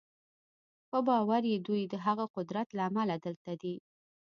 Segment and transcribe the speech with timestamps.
[0.89, 3.75] په باور یې دوی د هغه قدرت له امله دلته دي